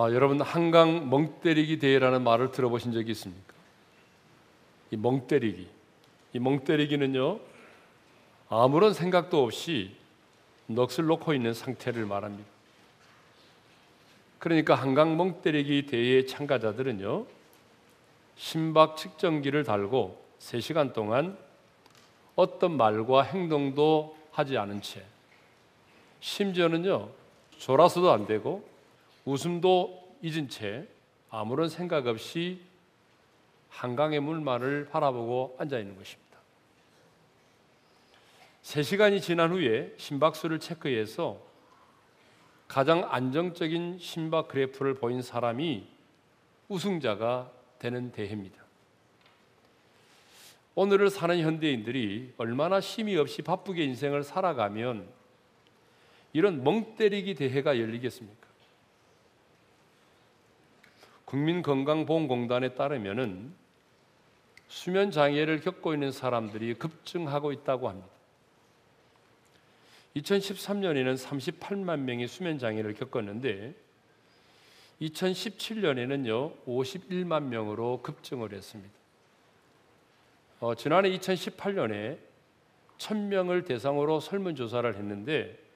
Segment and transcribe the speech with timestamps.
[0.00, 3.52] 아, 여러분 한강 멍때리기 대회라는 말을 들어보신 적이 있습니까?
[4.92, 5.66] 이 멍때리기,
[6.34, 7.40] 이 멍때리기는요
[8.48, 9.96] 아무런 생각도 없이
[10.68, 12.48] 넋을 놓고 있는 상태를 말합니다.
[14.38, 17.26] 그러니까 한강 멍때리기 대회 참가자들은요
[18.36, 21.36] 심박 측정기를 달고 3시간 동안
[22.36, 25.02] 어떤 말과 행동도 하지 않은 채
[26.20, 27.08] 심지어는요
[27.58, 28.77] 졸아서도 안 되고
[29.28, 30.88] 웃음도 잊은 채
[31.28, 32.62] 아무런 생각 없이
[33.68, 36.38] 한강의 물만을 바라보고 앉아 있는 것입니다.
[38.62, 41.38] 3시간이 지난 후에 심박수를 체크해서
[42.66, 45.86] 가장 안정적인 심박 그래프를 보인 사람이
[46.68, 48.56] 우승자가 되는 대회입니다.
[50.74, 55.06] 오늘을 사는 현대인들이 얼마나 쉼이 없이 바쁘게 인생을 살아가면
[56.32, 58.37] 이런 멍 때리기 대회가 열리겠습니까?
[61.28, 63.52] 국민건강보험공단에 따르면은
[64.68, 68.08] 수면 장애를 겪고 있는 사람들이 급증하고 있다고 합니다.
[70.16, 73.74] 2013년에는 38만 명이 수면 장애를 겪었는데
[75.02, 78.94] 2017년에는요 51만 명으로 급증을 했습니다.
[80.60, 82.18] 어, 지난해 2018년에
[82.96, 85.67] 1000명을 대상으로 설문조사를 했는데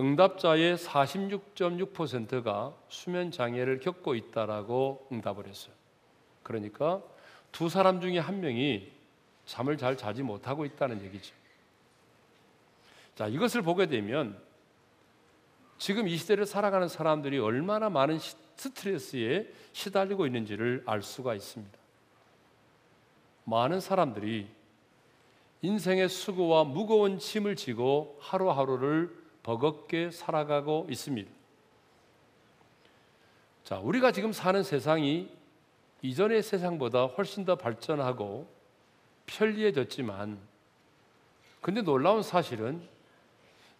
[0.00, 5.74] 응답자의 46.6%가 수면 장애를 겪고 있다라고 응답을 했어요.
[6.42, 7.02] 그러니까
[7.52, 8.90] 두 사람 중에 한 명이
[9.44, 11.34] 잠을 잘 자지 못하고 있다는 얘기죠.
[13.14, 14.40] 자, 이것을 보게 되면
[15.76, 18.18] 지금 이 시대를 살아가는 사람들이 얼마나 많은
[18.56, 21.78] 스트레스에 시달리고 있는지를 알 수가 있습니다.
[23.44, 24.48] 많은 사람들이
[25.60, 31.30] 인생의 수고와 무거운 짐을 지고 하루하루를 버겁게 살아가고 있습니다.
[33.64, 35.30] 자, 우리가 지금 사는 세상이
[36.02, 38.46] 이전의 세상보다 훨씬 더 발전하고
[39.26, 40.38] 편리해졌지만
[41.60, 42.82] 근데 놀라운 사실은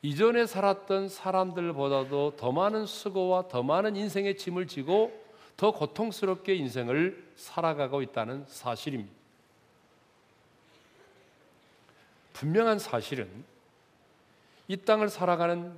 [0.02, 5.12] 이전에 살았던 사람들보다도 더 많은 수고와 더 많은 인생의 짐을 지고
[5.56, 9.12] 더 고통스럽게 인생을 살아가고 있다는 사실입니다.
[12.32, 13.28] 분명한 사실은
[14.70, 15.76] 이 땅을 살아가는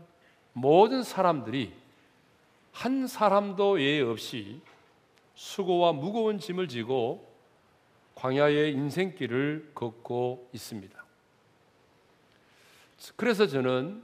[0.53, 1.73] 모든 사람들이
[2.73, 4.61] 한 사람도 예외 없이
[5.35, 7.27] 수고와 무거운 짐을 지고
[8.17, 11.03] 광야의 인생길을 걷고 있습니다.
[13.17, 14.03] 그래서 저는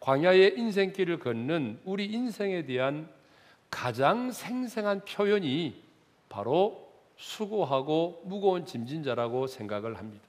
[0.00, 3.10] 광야의 인생길을 걷는 우리 인생에 대한
[3.68, 5.82] 가장 생생한 표현이
[6.30, 10.24] 바로 수고하고 무거운 짐진 자라고 생각을 합니다.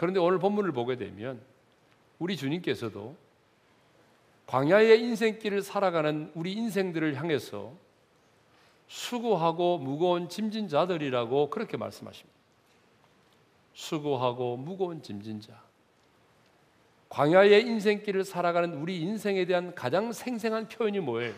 [0.00, 1.38] 그런데 오늘 본문을 보게 되면
[2.18, 3.14] 우리 주님께서도
[4.46, 7.74] 광야의 인생길을 살아가는 우리 인생들을 향해서
[8.88, 12.40] 수고하고 무거운 짐진 자들이라고 그렇게 말씀하십니다.
[13.74, 15.62] 수고하고 무거운 짐진 자.
[17.10, 21.34] 광야의 인생길을 살아가는 우리 인생에 대한 가장 생생한 표현이 뭐예요?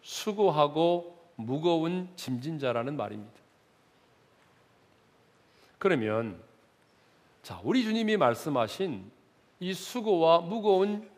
[0.00, 3.38] 수고하고 무거운 짐진 자라는 말입니다.
[5.78, 6.42] 그러면
[7.44, 9.04] 자, 우리 주님이 말씀하신
[9.60, 11.10] 이 수고와 무거운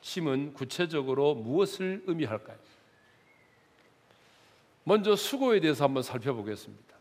[0.00, 2.56] 짐은 구체적으로 무엇을 의미할까요?
[4.84, 6.94] 먼저 수고에 대해서 한번 살펴보겠습니다.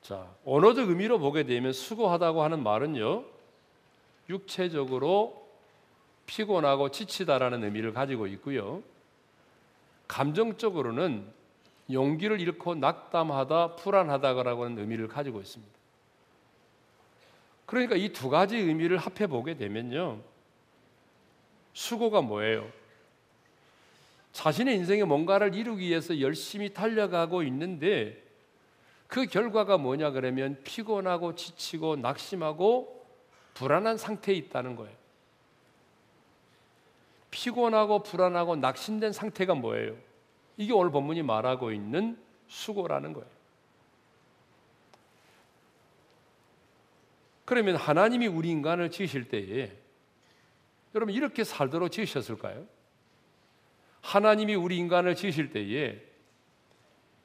[0.00, 3.24] 자, 언어적 의미로 보게 되면 수고하다고 하는 말은요,
[4.30, 5.46] 육체적으로
[6.24, 8.82] 피곤하고 지치다라는 의미를 가지고 있고요.
[10.08, 11.30] 감정적으로는
[11.92, 15.76] 용기를 잃고 낙담하다, 불안하다라고 하는 의미를 가지고 있습니다.
[17.66, 20.20] 그러니까 이 두 가지 의미를 합해 보게 되면요.
[21.74, 22.70] 수고가 뭐예요?
[24.32, 28.22] 자신의 인생에 뭔가를 이루기 위해서 열심히 달려가고 있는데
[29.08, 33.06] 그 결과가 뭐냐 그러면 피곤하고 지치고 낙심하고
[33.54, 34.94] 불안한 상태에 있다는 거예요.
[37.30, 39.96] 피곤하고 불안하고 낙심된 상태가 뭐예요?
[40.56, 42.16] 이게 오늘 본문이 말하고 있는
[42.48, 43.35] 수고라는 거예요.
[47.46, 49.72] 그러면 하나님이 우리 인간을 지으실 때에
[50.94, 52.66] 여러분 이렇게 살도록 지으셨을까요?
[54.02, 56.02] 하나님이 우리 인간을 지으실 때에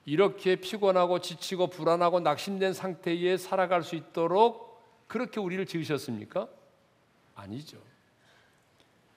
[0.06, 6.48] 이렇게 피곤하고 지치고 불안하고 낙심된 상태에 살아갈 수 있도록 그렇게 우리를 지으셨습니까?
[7.36, 7.78] 아니죠.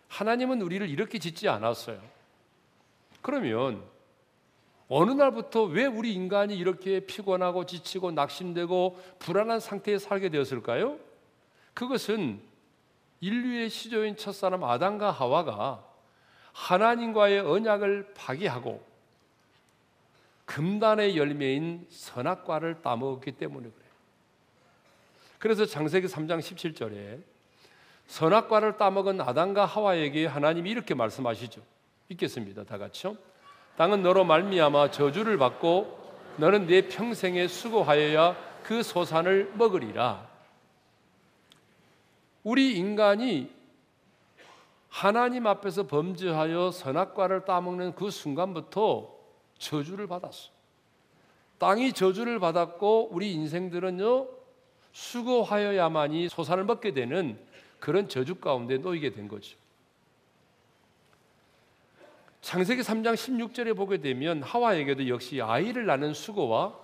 [0.09, 2.03] 하나님은 우리를 이렇게 짓지 않았어요.
[3.21, 3.85] 그러면
[4.89, 10.99] 어느 날부터 왜 우리 인간이 이렇게 피곤하고 지치고 낙심되고 불안한 상태에 살게 되었을까요?
[11.73, 12.41] 그것은
[13.21, 15.85] 인류의 시조인 첫사람 아담과 하와가
[16.53, 18.85] 하나님과의 언약을 파기하고
[20.45, 23.91] 금단의 열매인 선악과를 따먹었기 때문에 그래요.
[25.39, 27.23] 그래서 창세기 3장 17절에
[28.07, 31.63] 선악과를 따먹은 아담과 하와에게 하나님이 이렇게 말씀하시죠.
[32.11, 32.65] 읽겠습니다.
[32.65, 33.17] 다 같이요.
[33.77, 36.05] 땅은 너로 말미암아 저주를 받고
[36.37, 40.29] 너는 내 평생에 수고하여야 그 소산을 먹으리라.
[42.43, 43.51] 우리 인간이
[44.89, 49.11] 하나님 앞에서 범죄하여 선악과를 따먹는 그 순간부터
[49.59, 50.51] 저주를 받았어.
[51.59, 54.29] 땅이 저주를 받았고 우리 인생들은요
[54.93, 57.39] 수고하여야만이 소산을 먹게 되는
[57.81, 59.57] 그런 저주 가운데 놓이게 된 거죠.
[62.45, 66.79] 창세기 3장 16절에 보게 되면 하와에게도 역시 아이를 낳는 수고와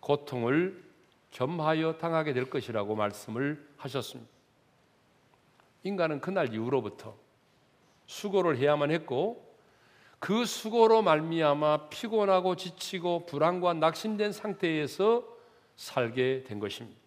[0.00, 0.82] 고통을
[1.32, 4.32] 겸하여 당하게 될 것이라고 말씀을 하셨습니다.
[5.82, 7.14] 인간은 그날 이후로부터
[8.06, 9.54] 수고를 해야만 했고
[10.18, 15.24] 그 수고로 말미암아 피곤하고 지치고 불안과 낙심된 상태에서
[15.76, 16.98] 살게 된 것입니다.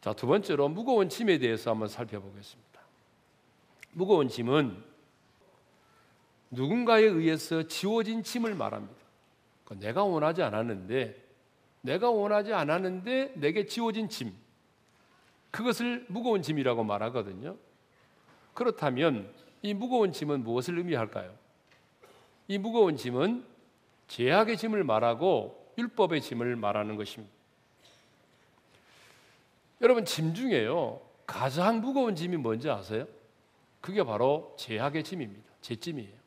[0.00, 2.80] 자, 두 번째로 무거운 짐에 대해서 한번 살펴보겠습니다.
[3.92, 4.91] 무거운 짐은
[6.52, 8.94] 누군가에 의해서 지워진 짐을 말합니다.
[9.64, 11.22] 그러니까 내가 원하지 않았는데,
[11.80, 14.32] 내가 원하지 않았는데 내게 지워진 짐.
[15.50, 17.56] 그것을 무거운 짐이라고 말하거든요.
[18.54, 19.32] 그렇다면
[19.62, 21.32] 이 무거운 짐은 무엇을 의미할까요?
[22.48, 23.44] 이 무거운 짐은
[24.08, 27.32] 제약의 짐을 말하고 율법의 짐을 말하는 것입니다.
[29.80, 33.06] 여러분 짐 중에요 가장 무거운 짐이 뭔지 아세요?
[33.80, 35.50] 그게 바로 제약의 짐입니다.
[35.60, 36.21] 제 짐이에요.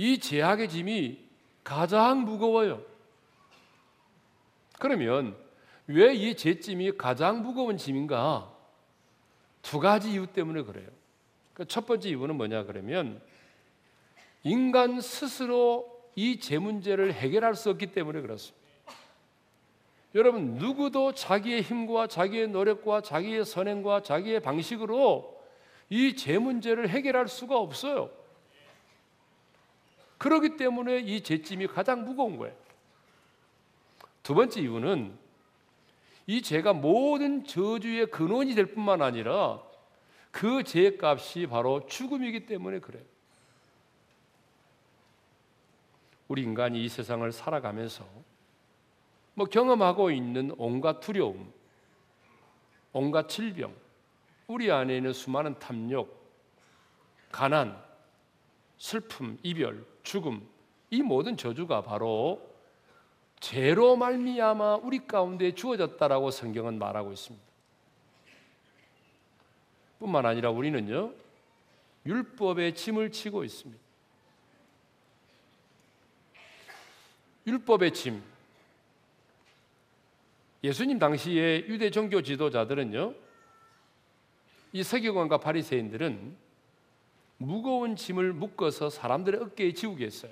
[0.00, 1.18] 이 제약의 짐이
[1.62, 2.82] 가장 무거워요.
[4.78, 5.36] 그러면
[5.88, 8.50] 왜이 제짐이 가장 무거운 짐인가?
[9.60, 10.88] 두 가지 이유 때문에 그래요.
[11.52, 13.20] 그러니까 첫 번째 이유는 뭐냐 그러면
[14.42, 18.58] 인간 스스로 이제 문제를 해결할 수 없기 때문에 그렇습니다.
[20.14, 25.38] 여러분 누구도 자기의 힘과 자기의 노력과 자기의 선행과 자기의 방식으로
[25.90, 28.18] 이제 문제를 해결할 수가 없어요.
[30.20, 32.54] 그렇기 때문에 이 죄짐이 가장 무거운 거예요.
[34.22, 35.18] 두 번째 이유는
[36.26, 39.62] 이 죄가 모든 저주의 근원이 될 뿐만 아니라
[40.30, 43.02] 그 죄값이 바로 죽음이기 때문에 그래요.
[46.28, 48.06] 우리 인간이 이 세상을 살아가면서
[49.32, 51.50] 뭐 경험하고 있는 온갖 두려움,
[52.92, 53.74] 온갖 질병,
[54.48, 56.30] 우리 안에 있는 수많은 탐욕,
[57.32, 57.82] 가난,
[58.76, 60.44] 슬픔, 이별, 죽음,
[60.90, 62.44] 이 모든 저주가 바로
[63.38, 67.46] 죄로 말미암아 우리 가운데 주어졌다라고 성경은 말하고 있습니다.
[70.00, 71.12] 뿐만 아니라 우리는요
[72.04, 73.80] 율법의 짐을 치고 있습니다.
[77.46, 78.20] 율법의 짐.
[80.64, 83.14] 예수님 당시에 유대 종교 지도자들은요
[84.72, 86.36] 이 서기관과 바리새인들은
[87.40, 90.30] 무거운 짐을 묶어서 사람들의 어깨에 지우게 했어요.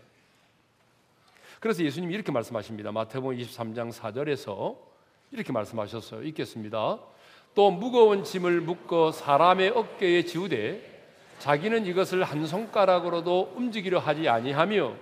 [1.58, 2.92] 그래서 예수님이 이렇게 말씀하십니다.
[2.92, 4.76] 마태복음 23장 4절에서
[5.30, 6.22] 이렇게 말씀하셨어요.
[6.22, 6.98] 읽겠습니다.
[7.54, 10.98] 또 무거운 짐을 묶어 사람의 어깨에 지우되
[11.38, 14.94] 자기는 이것을 한 손가락으로도 움직이려 하지 아니하며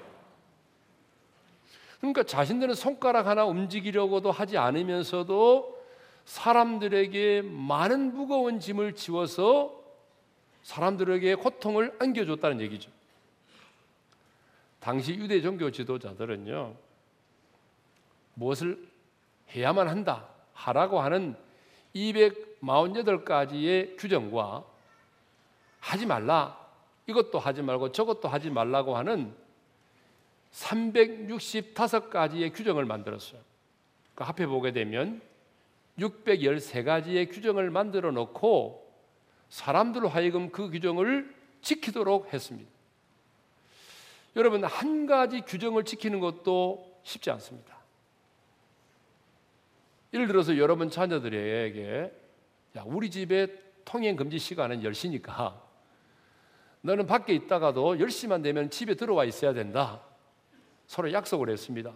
[1.98, 5.76] 그러니까 자신들은 손가락 하나 움직이려고도 하지 않으면서도
[6.25, 9.86] 사람들에게 많은 무거운 짐을 지워서
[10.66, 12.90] 사람들에게 고통을 안겨줬다는 얘기죠.
[14.80, 16.75] 당시 유대 종교 지도자들은요,
[18.35, 18.85] 무엇을
[19.54, 21.37] 해야만 한다, 하라고 하는
[21.94, 24.64] 248가지의 규정과
[25.78, 26.58] 하지 말라,
[27.06, 29.32] 이것도 하지 말고 저것도 하지 말라고 하는
[30.50, 33.40] 365가지의 규정을 만들었어요.
[34.16, 35.23] 그 앞에 보게 되면
[36.00, 38.86] 613가지의 규정을 만들어 놓고
[39.48, 42.70] 사람들로 하여금 그 규정을 지키도록 했습니다.
[44.36, 47.76] 여러분 한 가지 규정을 지키는 것도 쉽지 않습니다.
[50.12, 52.12] 예를 들어서 여러분 자녀들에게
[52.76, 53.46] 야, 우리 집에
[53.84, 55.60] 통행 금지 시간은 10시니까
[56.82, 60.02] 너는 밖에 있다가도 10시만 되면 집에 들어와 있어야 된다.
[60.86, 61.92] 서로 약속을 했습니다.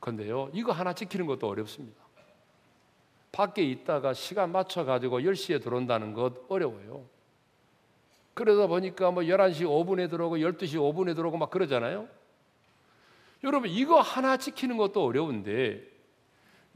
[0.00, 2.05] 그런데요, 이거 하나 지키는 것도 어렵습니다.
[3.36, 7.04] 밖에 있다가 시간 맞춰 가지고 10시에 들어온다는 것 어려워요.
[8.32, 12.08] 그러다 보니까 뭐 11시 5분에 들어오고 12시 5분에 들어오고 막 그러잖아요.
[13.44, 15.86] 여러분 이거 하나 지키는 것도 어려운데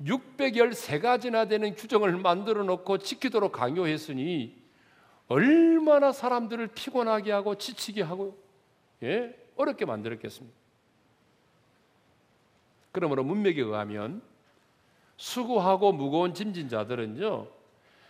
[0.02, 4.55] 613가지나 되는 규정을 만들어 놓고 지키도록 강요했으니
[5.29, 8.37] 얼마나 사람들을 피곤하게 하고 지치게 하고
[9.02, 9.35] 예?
[9.57, 10.55] 어렵게 만들었겠습니까?
[12.93, 14.21] 그러므로 문맥에 의하면
[15.21, 17.47] 수고하고 무거운 짐진 자들은요.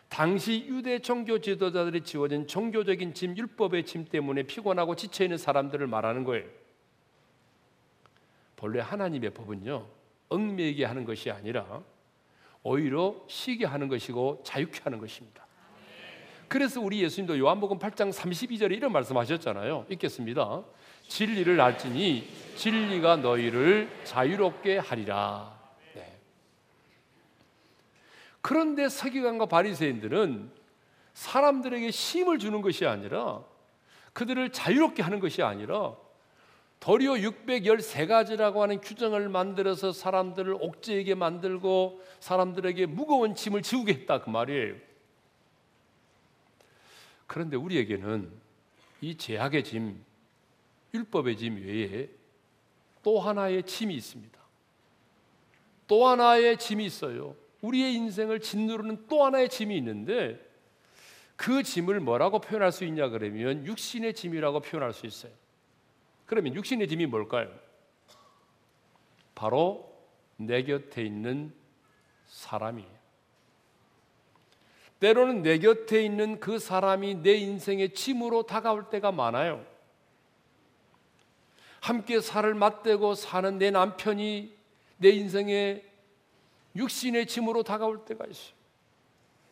[0.09, 6.23] 당시 유대 종교 지도자들이 지워진 종교적인 짐, 율법의 짐 때문에 피곤하고 지쳐 있는 사람들을 말하는
[6.23, 6.47] 거예요.
[8.55, 9.87] 본래 하나님의 법은요.
[10.29, 11.83] 얽매이게 하는 것이 아니라
[12.62, 15.45] 오히려 쉬게 하는 것이고 자유케 하는 것입니다.
[16.47, 19.87] 그래서 우리 예수님도 요한복음 8장 32절에 이런 말씀하셨잖아요.
[19.90, 20.62] 읽겠습니다.
[21.09, 25.60] 진리를 알지니 진리가 너희를 자유롭게 하리라.
[28.40, 28.50] 네.
[28.50, 30.50] 그런데 서기관과 바리새인들은
[31.12, 33.44] 사람들에게 힘을 주는 것이 아니라
[34.12, 35.97] 그들을 자유롭게 하는 것이 아니라
[36.80, 44.76] 도리어 613가지라고 하는 규정을 만들어서 사람들을 옥죄게 만들고 사람들에게 무거운 짐을 지우게 했다 그 말이에요.
[47.26, 48.32] 그런데 우리에게는
[49.02, 50.02] 이 제약의 짐,
[50.94, 52.09] 율법의 짐 외에
[53.02, 54.40] 또 하나의 짐이 있습니다.
[55.87, 57.37] 또 하나의 짐이 있어요.
[57.62, 60.40] 우리의 인생을 짓누르는 또 하나의 짐이 있는데
[61.37, 65.33] 그 짐을 뭐라고 표현할 수 있냐 그러면 육신의 짐이라고 표현할 수 있어요.
[66.26, 67.50] 그러면 육신의 짐이 뭘까요?
[69.35, 69.90] 바로
[70.37, 71.52] 내 곁에 있는
[72.26, 73.00] 사람이에요.
[75.00, 79.64] 때로는 내 곁에 있는 그 사람이 내 인생의 짐으로 다가올 때가 많아요.
[81.81, 84.55] 함께 살을 맞대고 사는 내 남편이
[84.99, 85.89] 내 인생의
[86.76, 88.54] 육신의 짐으로 다가올 때가 있어요.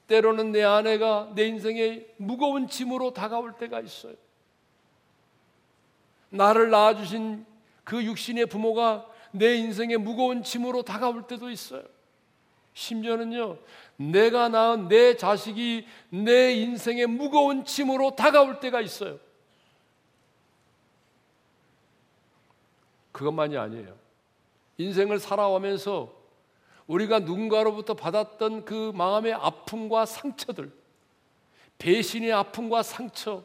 [0.06, 4.14] 때로는 내 아내가 내 인생의 무거운 짐으로 다가올 때가 있어요.
[6.30, 7.44] 나를 낳아주신
[7.84, 11.82] 그 육신의 부모가 내 인생의 무거운 짐으로 다가올 때도 있어요.
[12.72, 13.58] 심지어는요,
[13.96, 19.18] 내가 낳은 내 자식이 내 인생의 무거운 짐으로 다가올 때가 있어요.
[23.10, 23.98] 그것만이 아니에요.
[24.76, 26.17] 인생을 살아오면서
[26.88, 30.73] 우리가 누군가로부터 받았던 그 마음의 아픔과 상처들,
[31.78, 33.45] 배신의 아픔과 상처,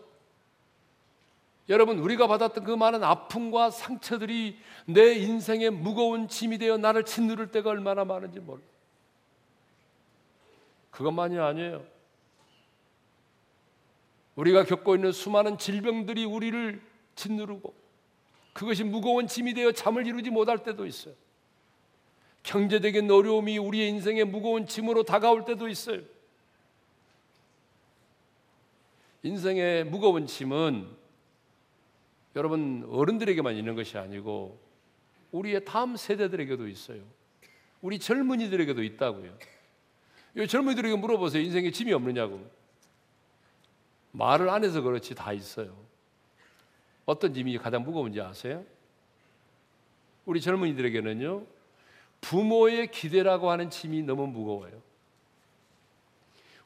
[1.70, 7.70] 여러분, 우리가 받았던 그 많은 아픔과 상처들이 내 인생의 무거운 짐이 되어 나를 짓누를 때가
[7.70, 8.62] 얼마나 많은지 몰라.
[10.92, 11.86] 그것만이 아니에요.
[14.36, 16.82] 우리가 겪고 있는 수많은 질병들이 우리를
[17.16, 17.74] 짓누르고
[18.52, 21.14] 그것이 무거운 짐이 되어 잠을 이루지 못할 때도 있어요.
[22.44, 26.02] 경제적인 어려움이 우리의 인생의 무거운 짐으로 다가올 때도 있어요.
[29.24, 30.88] 인생의 무거운 짐은
[32.36, 34.60] 여러분 어른들에게만 있는 것이 아니고
[35.32, 37.02] 우리의 다음 세대들에게도 있어요.
[37.82, 39.38] 우리 젊은이들에게도 있다고요.
[40.38, 41.44] 이 젊은이들에게 물어보세요.
[41.44, 42.46] 인생에 짐이 없느냐고.
[44.12, 45.76] 말을 안 해서 그렇지 다 있어요.
[47.06, 48.64] 어떤 짐이 가장 무거운지 아세요?
[50.26, 51.46] 우리 젊은이들에게는요,
[52.24, 54.82] 부모의 기대라고 하는 짐이 너무 무거워요.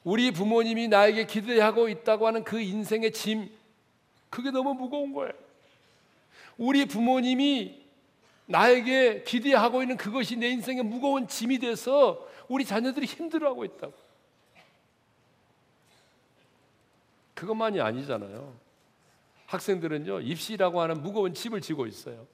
[0.04, 3.50] 우리 부모님이 나에게 기대하고 있다고 하는 그 인생의 짐,
[4.30, 5.32] 그게 너무 무거운 거예요.
[6.56, 7.82] 우리 부모님이
[8.46, 13.92] 나에게 기대하고 있는 그것이 내 인생의 무거운 짐이 돼서 우리 자녀들이 힘들어하고 있다고.
[17.34, 18.54] 그것만이 아니잖아요.
[19.46, 22.26] 학생들은요, 입시라고 하는 무거운 짐을 지고 있어요.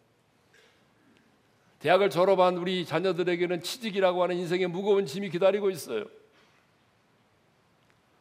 [1.84, 6.06] 대학을 졸업한 우리 자녀들에게는 취직이라고 하는 인생의 무거운 짐이 기다리고 있어요.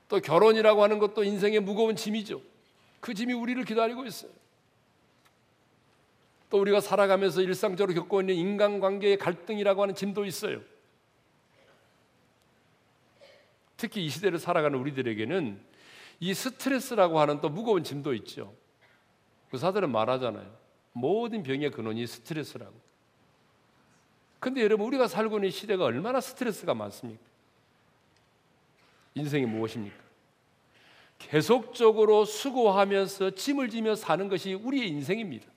[0.09, 2.41] 또 결혼이라고 하는 것도 인생의 무거운 짐이죠.
[2.99, 4.31] 그 짐이 우리를 기다리고 있어요.
[6.49, 10.59] 또 우리가 살아가면서 일상적으로 겪고 있는 인간관계의 갈등이라고 하는 짐도 있어요.
[13.77, 15.57] 특히 이 시대를 살아가는 우리들에게는
[16.19, 18.53] 이 스트레스라고 하는 또 무거운 짐도 있죠.
[19.53, 20.53] 의사들은 말하잖아요.
[20.91, 22.82] 모든 병의 근원이 스트레스라고.
[24.43, 27.23] 근데 여러분 우리가 살고 있는 시대가 얼마나 스트레스가 많습니까?
[29.15, 29.95] 인생이 무엇입니까?
[31.17, 35.47] 계속적으로 수고하면서 짐을 지며 사는 것이 우리의 인생입니다.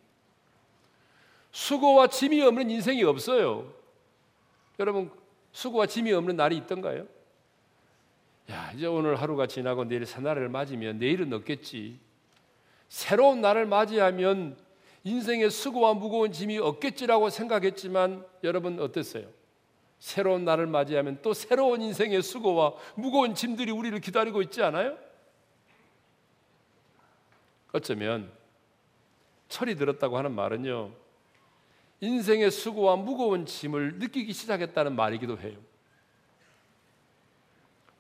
[1.51, 3.73] 수고와 짐이 없는 인생이 없어요.
[4.79, 5.11] 여러분
[5.51, 7.09] 수고와 짐이 없는 날이 있던가요?
[8.53, 11.99] 야, 이제 오늘 하루가 지나고 내일 새날을 맞으면 내일은 없겠지.
[12.89, 14.57] 새로운 날을 맞이하면
[15.07, 19.29] 인생의 수고와 무거운 짐이 없겠지라고 생각했지만 여러분 어땠어요?
[20.01, 24.99] 새로운 날을 맞이하면 또 새로운 인생의 수고와 무거운 짐들이 우리를 기다리고 있지 않아요?
[27.73, 28.33] 어쩌면
[29.49, 30.91] 철이 들었다고 하는 말은요.
[32.01, 35.57] 인생의 수고와 무거운 짐을 느끼기 시작했다는 말이기도 해요.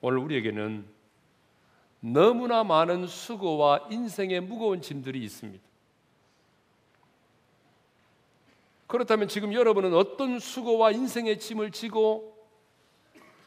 [0.00, 0.84] 오늘 우리에게는
[2.00, 5.75] 너무나 많은 수고와 인생의 무거운 짐들이 있습니다.
[8.86, 12.36] 그렇다면 지금 여러분은 어떤 수고와 인생의 짐을 지고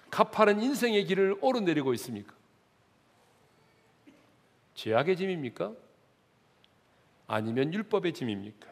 [0.09, 2.33] 가파른 인생의 길을 오르내리고 있습니까?
[4.73, 5.73] 죄악의 짐입니까?
[7.27, 8.67] 아니면 율법의 짐입니까?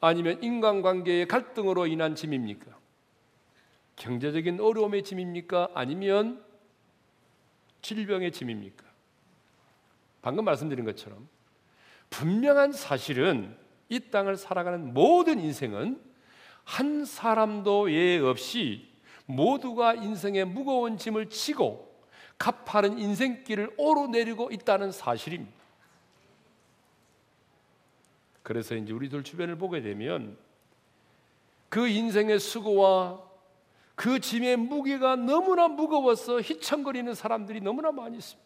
[0.00, 2.76] 아니면 인간관계의 갈등으로 인한 짐입니까?
[3.96, 5.70] 경제적인 어려움의 짐입니까?
[5.74, 6.44] 아니면
[7.82, 8.84] 질병의 짐입니까?
[10.22, 11.28] 방금 말씀드린 것처럼
[12.10, 13.56] 분명한 사실은
[13.88, 16.00] 이 땅을 살아가는 모든 인생은
[16.64, 18.88] 한 사람도 예외 없이
[19.26, 21.94] 모두가 인생의 무거운 짐을 지고
[22.38, 25.64] 가파른 인생길을 오르내리고 있다는 사실입니다.
[28.42, 30.36] 그래서 이제 우리들 주변을 보게 되면
[31.68, 33.22] 그 인생의 수고와
[33.94, 38.44] 그 짐의 무게가 너무나 무거워서 휘청거리는 사람들이 너무나 많이 있습니다.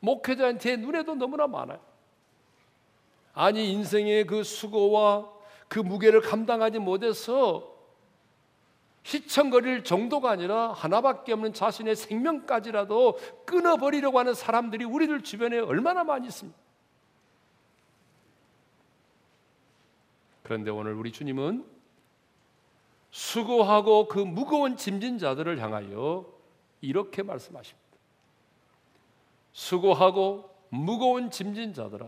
[0.00, 1.89] 목회자한테 눈에도 너무나 많아요.
[3.40, 5.26] 아니 인생의 그 수고와
[5.66, 7.74] 그 무게를 감당하지 못해서
[9.02, 16.58] 휘청거릴 정도가 아니라 하나밖에 없는 자신의 생명까지라도 끊어버리려고 하는 사람들이 우리들 주변에 얼마나 많이 있습니까?
[20.42, 21.64] 그런데 오늘 우리 주님은
[23.10, 26.26] 수고하고 그 무거운 짐진 자들을 향하여
[26.82, 27.88] 이렇게 말씀하십니다.
[29.54, 32.06] 수고하고 무거운 짐진 자들아,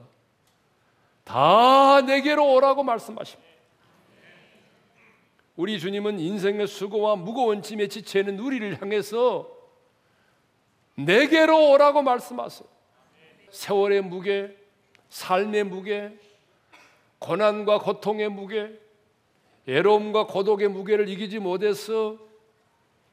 [1.24, 3.52] 다 내게로 오라고 말씀하십니다.
[5.56, 9.48] 우리 주님은 인생의 수고와 무거운 짐에 지쳐 있는 우리를 향해서
[10.96, 12.68] 내게로 오라고 말씀하세요.
[13.50, 14.56] 세월의 무게,
[15.10, 16.18] 삶의 무게,
[17.18, 18.78] 고난과 고통의 무게,
[19.66, 22.18] 외로움과 고독의 무게를 이기지 못해서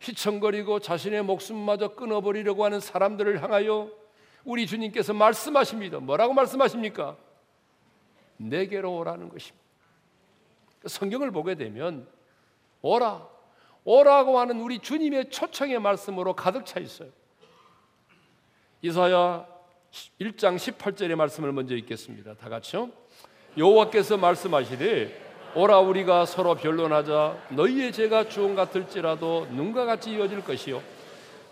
[0.02, 3.92] 휘청거리고 자신의 목숨마저 끊어버리려고 하는 사람들을 향하여
[4.46, 6.00] 우리 주님께서 말씀하십니다.
[6.00, 7.18] 뭐라고 말씀하십니까?
[8.40, 9.60] 내게로 오라는 것입니다.
[10.86, 12.08] 성경을 보게 되면
[12.82, 13.28] 오라,
[13.84, 17.10] 오라고 하는 우리 주님의 초청의 말씀으로 가득 차 있어요.
[18.82, 19.46] 이사야
[20.22, 22.36] 1장 18절의 말씀을 먼저 읽겠습니다.
[22.36, 22.90] 다 같이요.
[23.58, 30.82] 여호와께서 말씀하시되 오라 우리가 서로 변론하자 너희의 죄가 주홍 같을지라도 눈과 같이 이어질 것이요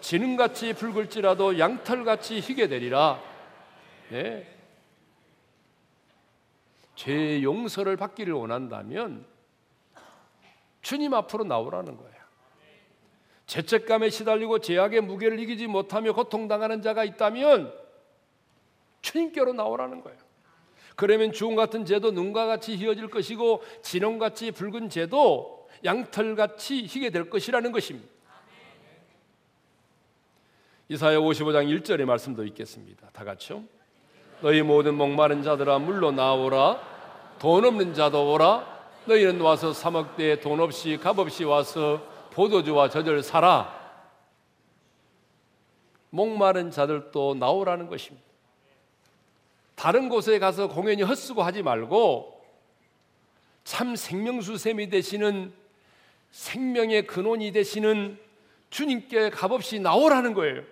[0.01, 3.19] 지능같이 붉을지라도 양털같이 희게 되리라.
[4.09, 4.56] 네.
[6.97, 9.23] 죄 용서를 받기를 원한다면
[10.81, 12.17] 주님 앞으로 나오라는 거예요.
[13.45, 17.71] 죄책감에 시달리고 죄악의 무게를 이기지 못하며 고통당하는 자가 있다면
[19.01, 20.17] 주님께로 나오라는 거예요.
[20.95, 27.71] 그러면 주홍 같은 죄도 눈과 같이 희어질 것이고 진홍같이 붉은 죄도 양털같이 희게 될 것이라는
[27.71, 28.09] 것입니다.
[30.89, 33.11] 이사야 55장 1절의 말씀도 있겠습니다.
[33.11, 33.76] 다 같이요.
[34.41, 36.79] 너희 모든 목마른 자들아 물로 나오라
[37.39, 43.75] 돈 없는 자도 오라 너희는 와서 사먹되 돈 없이 값 없이 와서 포도주와 저절 사라
[46.09, 48.25] 목마른 자들도 나오라는 것입니다.
[49.75, 52.41] 다른 곳에 가서 공연히 헛수고 하지 말고
[53.63, 55.53] 참 생명수샘이 되시는
[56.31, 58.17] 생명의 근원이 되시는
[58.69, 60.63] 주님께 값없이 나오라는 거예요.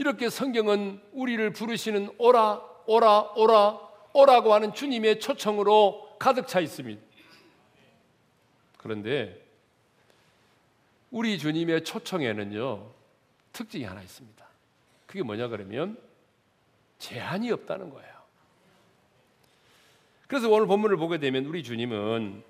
[0.00, 3.80] 이렇게 성경은 우리를 부르시는 오라, 오라, 오라,
[4.14, 7.02] 오라고 하는 주님의 초청으로 가득 차 있습니다.
[8.78, 9.46] 그런데
[11.10, 12.90] 우리 주님의 초청에는요,
[13.52, 14.42] 특징이 하나 있습니다.
[15.04, 15.98] 그게 뭐냐 그러면
[16.98, 18.10] 제한이 없다는 거예요.
[20.28, 22.42] 그래서 오늘 본문을 보게 되면 우리 주님은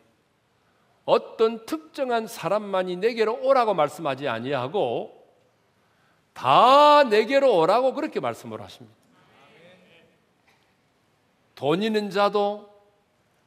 [1.05, 5.20] 어떤 특정한 사람만이 내게로 오라고 말씀하지 아니하고
[6.41, 8.97] 다 내게로 오라고 그렇게 말씀을 하십니다.
[11.55, 12.71] 돈 있는 자도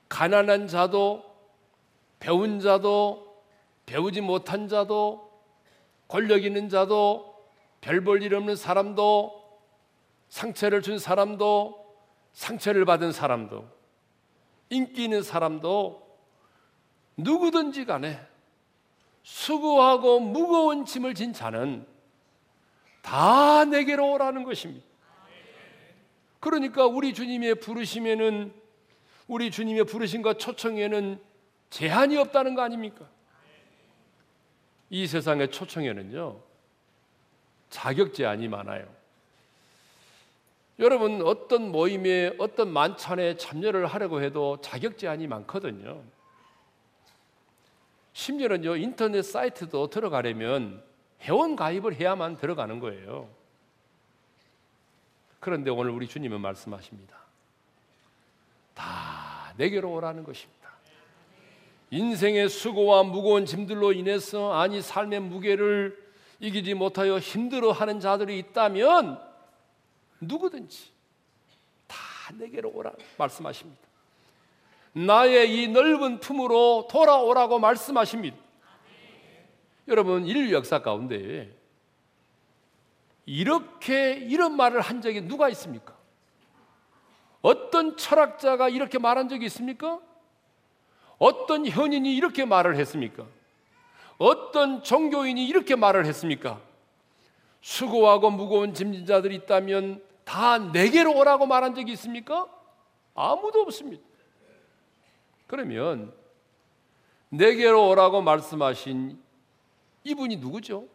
[0.09, 1.23] 가난한 자도
[2.19, 3.41] 배운 자도
[3.87, 5.31] 배우지 못한 자도
[6.07, 7.33] 권력 있는 자도
[7.81, 9.41] 별 볼 일 없는 사람도
[10.29, 11.97] 상처를 준 사람도
[12.33, 13.67] 상처를 받은 사람도
[14.69, 15.99] 인기 있는 사람도
[17.17, 18.21] 누구든지 간에
[19.23, 21.91] 수고하고 무거운 짐을 진 자는
[23.03, 24.83] 다 내게로 오라는 것입니다.
[26.39, 28.51] 그러니까 우리 주님의 부르심에는
[29.27, 31.21] 우리 주님의 부르심과 초청에는
[31.69, 33.07] 제한이 없다는 거 아닙니까?
[34.89, 36.39] 이 세상의 초청에는요
[37.69, 38.87] 자격 제한이 많아요.
[40.79, 46.01] 여러분 어떤 모임에 어떤 만찬에 참여를 하려고 해도 자격 제한이 많거든요.
[48.13, 50.83] 심지어는요 인터넷 사이트도 들어가려면
[51.23, 53.29] 회원 가입을 해야만 들어가는 거예요.
[55.39, 57.17] 그런데 오늘 우리 주님은 말씀하십니다.
[58.73, 60.69] 다 내게로 오라는 것입니다.
[61.91, 66.01] 인생의 수고와 무거운 짐들로 인해서 아니 삶의 무게를
[66.39, 69.21] 이기지 못하여 힘들어하는 자들이 있다면
[70.19, 70.89] 누구든지
[71.87, 71.97] 다
[72.37, 73.81] 내게로 오라 말씀하십니다.
[74.93, 78.37] 나의 이 넓은 품으로 돌아오라고 말씀하십니다.
[79.87, 81.53] 여러분 인류 역사 가운데
[83.25, 85.95] 이렇게 이런 말을 한 적이 누가 있습니까?
[87.41, 89.99] 어떤 철학자가 이렇게 말한 적이 있습니까?
[91.17, 93.25] 어떤 현인이 이렇게 말을 했습니까?
[94.17, 96.61] 어떤 종교인이 이렇게 말을 했습니까?
[97.61, 102.47] 수고하고 무거운 짐진 자들이 있다면 다 내게로 오라고 말한 적이 있습니까?
[103.15, 104.03] 아무도 없습니다.
[105.47, 106.13] 그러면
[107.29, 109.22] 내게로 오라고 말씀하신
[110.03, 110.87] 이분이 누구죠?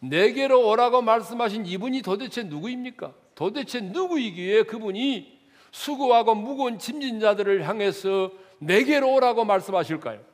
[0.00, 3.14] 내게로 오라고 말씀하신 이분이 도대체 누구입니까?
[3.34, 5.36] 도대체 누구이기에 그분이
[5.70, 10.24] 수고하고 무거운 짐진 자들을 향해서 내게로 오라고 말씀하실까요?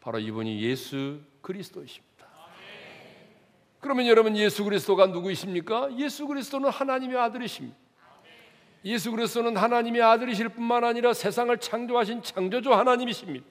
[0.00, 2.08] 바로 이분이 예수 그리스도이십니다.
[3.80, 5.96] 그러면 여러분 예수 그리스도가 누구이십니까?
[5.98, 7.76] 예수 그리스도는 하나님의 아들이십니다.
[8.84, 13.44] 예수 그리스도는 하나님의 아들이실 뿐만 아니라 세상을 창조하신 창조주 하나님이십니다.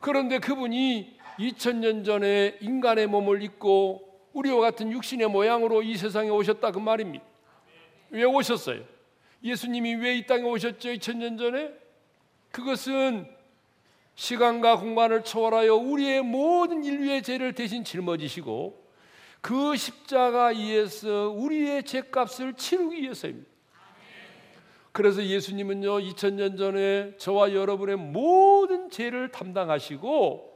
[0.00, 6.78] 그런데 그분이 2000년 전에 인간의 몸을 입고 우리와 같은 육신의 모양으로 이 세상에 오셨다 그
[6.78, 7.24] 말입니다.
[8.10, 8.82] 왜 오셨어요?
[9.42, 10.90] 예수님이 왜 이 땅에 오셨죠?
[10.90, 11.72] 2000년 전에?
[12.50, 13.26] 그것은
[14.14, 18.78] 시간과 공간을 초월하여 우리의 모든 인류의 죄를 대신 짊어지시고
[19.40, 23.48] 그 십자가 위에서 우리의 죄값을 치르기 위해서입니다.
[24.92, 30.50] 그래서 예수님은요, 2000년 전에 저와 여러분의 모든 죄를 담당하시고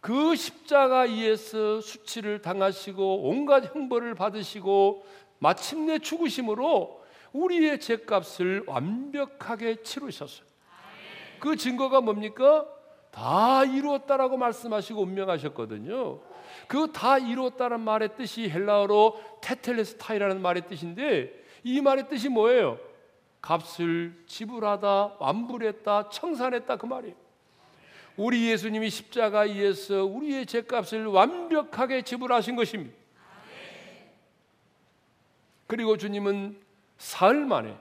[0.00, 5.04] 그 십자가 위에서 수치를 당하시고 온갖 형벌을 받으시고
[5.38, 7.02] 마침내 죽으심으로
[7.32, 10.46] 우리의 죄값을 완벽하게 치르셨어요.
[11.40, 12.66] 그 증거가 뭡니까?
[13.10, 16.20] 다 이루었다라고 말씀하시고 운명하셨거든요.
[16.68, 21.32] 그 다 이루었다는 말의 뜻이 헬라어로 테텔레스타이라는 말의 뜻인데
[21.64, 22.78] 이 말의 뜻이 뭐예요?
[23.46, 27.14] 값을 지불하다, 완불했다, 청산했다 그 말이에요.
[28.16, 32.96] 우리 예수님이 십자가 위에서 우리의 죄값을 완벽하게 지불하신 것입니다.
[35.68, 36.58] 그리고 주님은
[36.98, 37.76] 사흘 만에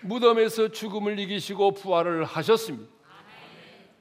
[0.00, 2.92] 무덤에서 죽음을 이기시고 부활을 하셨습니다.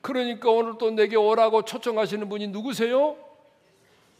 [0.02, 3.16] 그러니까 오늘 또 내게 오라고 초청하시는 분이 누구세요?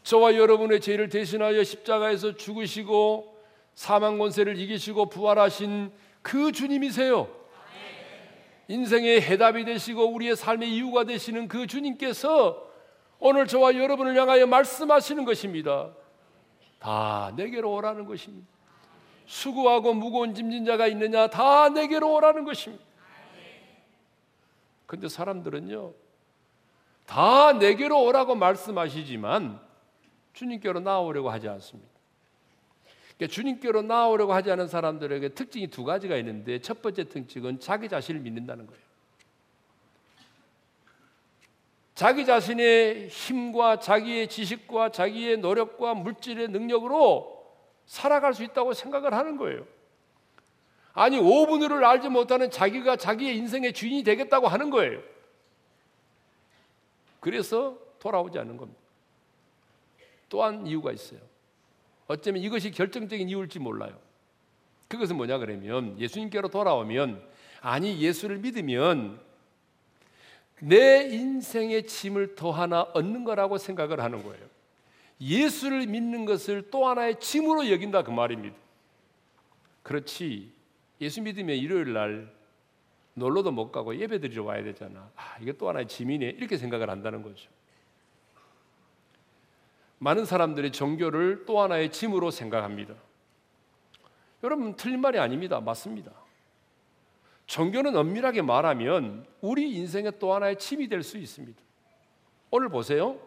[0.04, 3.36] 저와 여러분의 죄를 대신하여 십자가에서 죽으시고
[3.74, 5.90] 사망 권세를 이기시고 부활하신
[6.26, 7.28] 그 주님이세요.
[8.66, 12.66] 인생의 해답이 되시고 우리의 삶의 이유가 되시는 그 주님께서
[13.20, 15.92] 오늘 저와 여러분을 향하여 말씀하시는 것입니다.
[16.80, 18.48] 다 내게로 오라는 것입니다.
[19.26, 22.84] 수고하고 무거운 짐진 자가 있느냐 다 내게로 오라는 것입니다.
[24.86, 25.92] 근데 사람들은요.
[27.06, 29.60] 다 내게로 오라고 말씀하시지만
[30.32, 31.95] 주님께로 나오려고 하지 않습니다.
[33.16, 38.20] 그러니까 주님께로 나오려고 하지 않은 사람들에게 특징이 두 가지가 있는데 첫 번째 특징은 자기 자신을
[38.20, 38.86] 믿는다는 거예요.
[41.94, 47.42] 자기 자신의 힘과 자기의 지식과 자기의 노력과 물질의 능력으로
[47.86, 49.66] 살아갈 수 있다고 생각을 하는 거예요.
[50.92, 55.00] 아니 5분을 알지 못하는 자기가 자기의 인생의 주인이 되겠다고 하는 거예요.
[57.20, 58.80] 그래서 돌아오지 않는 겁니다.
[60.28, 61.20] 또한 이유가 있어요.
[62.06, 63.98] 어쩌면 이것이 결정적인 이유일지 몰라요.
[64.88, 67.22] 그것은 뭐냐 그러면 예수님께로 돌아오면
[67.60, 69.20] 아니 예수를 믿으면
[70.60, 74.46] 내 인생의 짐을 더 하나 얻는 거라고 생각을 하는 거예요.
[75.20, 78.56] 예수를 믿는 것을 또 하나의 짐으로 여긴다 그 말입니다.
[79.82, 80.52] 그렇지.
[81.00, 82.32] 예수 믿으면 일요일 날
[83.14, 85.10] 놀러도 못 가고 예배 드리러 와야 되잖아.
[85.16, 86.26] 아, 이게 또 하나의 짐이네.
[86.30, 87.48] 이렇게 생각을 한다는 거죠.
[89.98, 92.94] 많은 사람들이 종교를 또 하나의 짐으로 생각합니다.
[94.42, 95.60] 여러분 틀린 말이 아닙니다.
[95.60, 96.12] 맞습니다.
[97.46, 101.60] 종교는 엄밀하게 말하면 우리 인생의 또 하나의 짐이 될 수 있습니다.
[102.50, 103.18] 오늘 보세요.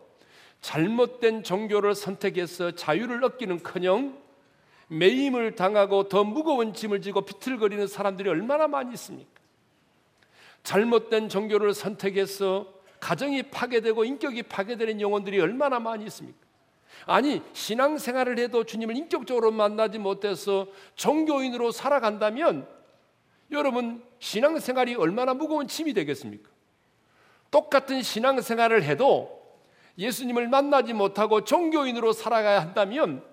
[0.61, 4.17] 잘못된 종교를 선택해서 자유를 얻기는커녕
[4.89, 9.29] 매임을 당하고 더 무거운 짐을 지고 비틀거리는 사람들이 얼마나 많이 있습니까?
[10.63, 16.48] 잘못된 종교를 선택해서 가정이 파괴되고 인격이 파괴되는 영혼들이 얼마나 많이 있습니까?
[17.05, 22.67] 아니 신앙생활을 해도 주님을 인격적으로 만나지 못해서 종교인으로 살아간다면
[23.51, 26.49] 여러분 신앙생활이 얼마나 무거운 짐이 되겠습니까?
[27.51, 29.39] 똑같은 신앙생활을 해도
[29.97, 33.23] 예수님을 만나지 못하고 종교인으로 살아가야 한다면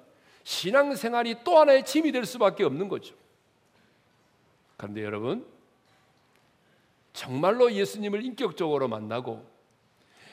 [0.45, 3.15] 신앙생활이 또 하나의 짐이 될 수밖에 없는 거죠.
[4.77, 5.47] 그런데 여러분,
[7.13, 9.45] 정말로 예수님을 인격적으로 만나고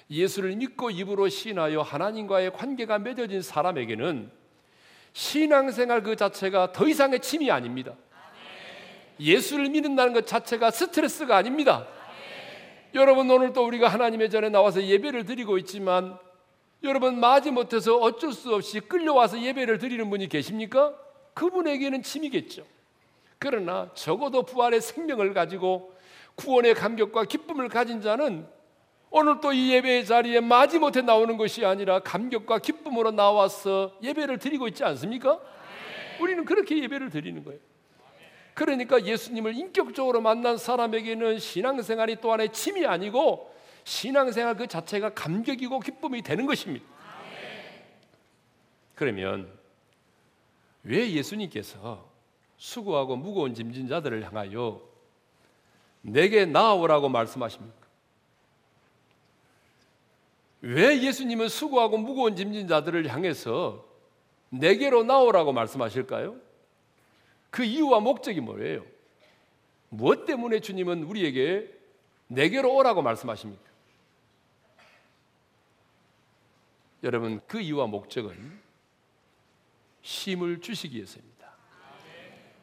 [0.09, 4.31] 예수를 믿고 입으로 신하여 하나님과의 관계가 맺어진 사람에게는
[5.13, 7.93] 신앙생활 그 자체가 더 이상의 짐이 아닙니다.
[9.19, 11.87] 예수를 믿는다는 것 자체가 스트레스가 아닙니다.
[12.95, 16.17] 여러분 오늘 또 우리가 하나님의 전에 나와서 예배를 드리고 있지만
[16.83, 20.93] 여러분 마지 못해서 어쩔 수 없이 끌려와서 예배를 드리는 분이 계십니까?
[21.33, 22.65] 그분에게는 짐이겠죠.
[23.39, 25.93] 그러나 적어도 부활의 생명을 가지고
[26.35, 28.47] 구원의 감격과 기쁨을 가진 자는
[29.15, 34.67] 오늘 또 이 예배의 자리에 마지 못해 나오는 것이 아니라 감격과 기쁨으로 나와서 예배를 드리고
[34.69, 35.39] 있지 않습니까?
[36.19, 37.59] 우리는 그렇게 예배를 드리는 거예요.
[38.55, 46.23] 그러니까 예수님을 인격적으로 만난 사람에게는 신앙생활이 또 하나의 짐이 아니고 신앙생활 그 자체가 감격이고 기쁨이
[46.23, 46.83] 되는 것입니다.
[48.95, 49.47] 그러면
[50.81, 52.03] 왜 예수님께서
[52.57, 54.81] 수고하고 무거운 짐진 자들을 향하여
[56.01, 57.82] 내게 나아오라고 말씀하십니까?
[60.63, 63.85] 왜 예수님은 수고하고 무거운 짐진 자들을 향해서
[64.49, 66.37] 내게로 나오라고 말씀하실까요?
[67.49, 68.85] 그 이유와 목적이 뭐예요?
[69.89, 71.69] 무엇 때문에 주님은 우리에게
[72.27, 73.61] 내게로 오라고 말씀하십니까?
[77.03, 78.33] 여러분 그 이유와 목적은
[80.01, 81.51] 쉼을 주시기 위해서입니다.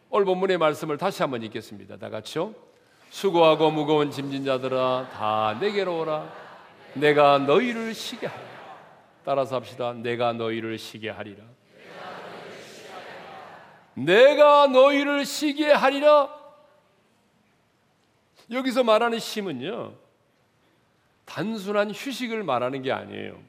[0.08, 1.98] 오늘 본문의 말씀을 다시 한번 읽겠습니다.
[1.98, 2.54] 다 같이요.
[3.10, 6.49] 수고하고 무거운 짐진 자들아 다 내게로 오라.
[6.94, 8.50] 내가 너희를 쉬게 하리라.
[9.24, 9.92] 따라서 합시다.
[9.92, 11.44] 내가 너희를 쉬게 하리라.
[13.94, 16.34] 내가 너희를 쉬게 하리라.
[18.50, 19.94] 여기서 말하는 쉼은요.
[21.24, 23.40] 단순한 휴식을 말하는 게 아니에요.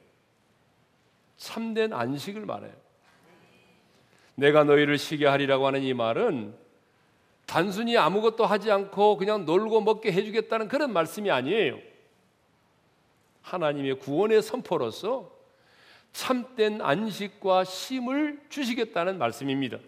[1.36, 2.72] 참된 안식을 말해요.
[4.36, 6.54] 내가 너희를 쉬게 하리라고 하는 이 말은
[7.46, 11.78] 단순히 아무것도 하지 않고 그냥 놀고 먹게 해주겠다는 그런 말씀이 아니에요.
[13.42, 15.30] 하나님의 구원의 선포로서
[16.12, 19.78] 참된 안식과 쉼을 주시겠다는 말씀입니다.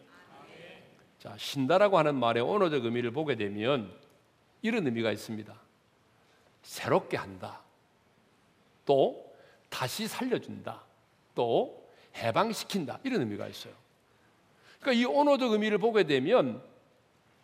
[1.19, 3.93] 자, 쉰다라고 하는 말의 언어적 의미를 보게 되면
[4.63, 5.55] 이런 의미가 있습니다.
[6.63, 7.63] 새롭게 한다.
[8.85, 9.35] 또
[9.69, 10.83] 다시 살려준다.
[11.35, 13.01] 또 해방시킨다.
[13.05, 13.73] 이런 의미가 있어요.
[14.81, 16.63] 그러니까 이 언어적 의미를 보게 되면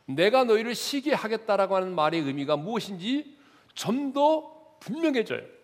[0.06, 3.38] 내가 너희를 쉬게 하겠다라고 하는 말의 의미가 무엇인지
[3.74, 5.59] 좀 더 분명해져요.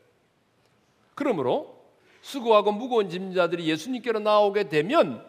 [1.16, 1.74] 그러므로
[2.20, 5.24] 수고하고 무거운 짐자들이 예수님께로 나오게 되면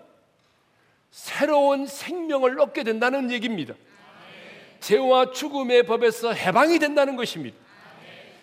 [1.10, 3.73] 새로운 생명을 얻게 된다는 얘기입니다.
[4.82, 7.58] 죄와 죽음의 법에서 해방이 된다는 것입니다.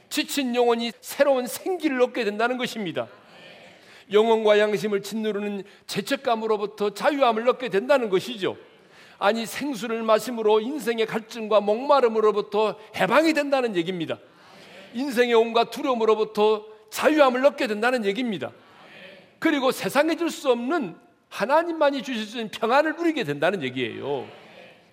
[0.09, 3.09] 지친 영혼이 새로운 생기를 얻게 된다는 것입니다.
[4.11, 8.57] 영혼과 양심을 짓누르는 죄책감으로부터 자유함을 얻게 된다는 것이죠.
[9.19, 14.19] 아니 생수를 마심으로 인생의 갈증과 목마름으로부터 해방이 된다는 얘기입니다.
[14.95, 18.53] 인생의 온갖 두려움으로부터 자유함을 얻게 된다는 얘기입니다.
[19.41, 20.97] 그리고 세상에 줄 수 없는
[21.29, 24.29] 하나님만이 주실 수 있는 평안을 누리게 된다는 얘기예요.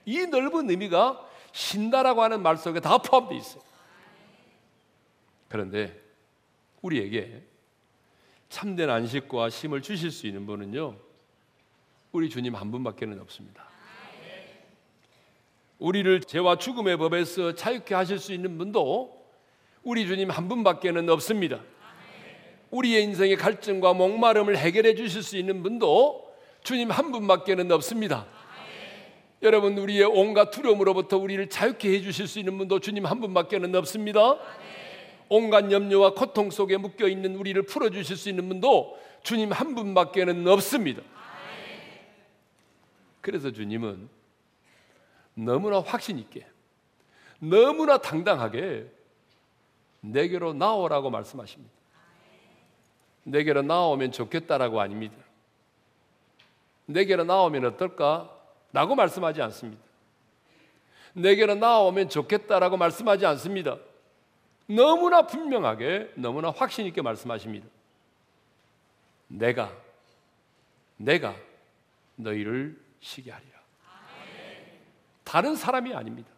[0.06, 3.62] 이 넓은 의미가 신다라고 하는 말 속에 다 포함되어 있어요.
[5.48, 6.02] 그런데
[6.82, 7.44] 우리에게
[8.50, 10.98] 참된 안식과 쉼을 주실 수 있는 분은요,
[12.14, 13.64] 우리 주님 한 분밖에는 없습니다.
[15.78, 19.24] 우리를 죄와 죽음의 법에서 자유케 하실 수 있는 분도
[19.84, 21.62] 우리 주님 한 분밖에는 없습니다.
[22.72, 26.32] 우리의 인생의 갈증과 목마름을 해결해 주실 수 있는 분도
[26.64, 28.26] 주님 한 분밖에는 없습니다.
[29.44, 34.38] 여러분 우리의 온갖 두려움으로부터 우리를 자유케 해 주실 수 있는 분도 주님 한 분밖에는 없습니다.
[35.30, 40.48] 온갖 염려와 고통 속에 묶여 있는 우리를 풀어 주실 수 있는 분도 주님 한 분밖에는
[40.48, 41.02] 없습니다.
[43.22, 44.10] 그래서 주님은
[45.34, 46.46] 너무나 확신 있게
[47.40, 48.86] 너무나 당당하게
[50.02, 51.81] 내게로 나오라고 말씀하십니다.
[53.24, 55.16] 내게로 나오면 좋겠다라고 아닙니다.
[56.86, 58.30] 내게로 나오면 어떨까?
[58.74, 59.84] 라고 말씀하지 않습니다.
[61.14, 63.78] 내게로 나오면 좋겠다라고 말씀하지 않습니다.
[64.68, 67.68] 너무나 분명하게, 너무나 확신 있게 말씀하십니다.
[69.28, 69.76] 내가,
[70.98, 71.36] 내가
[72.16, 73.60] 너희를 쉬게 하리라.
[75.24, 76.30] 다른 사람이 아닙니다.